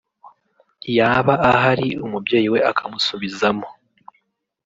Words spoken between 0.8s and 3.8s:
yaba ahari umubyeyi we akamusubizamo